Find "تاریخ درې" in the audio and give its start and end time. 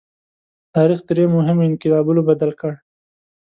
0.75-1.23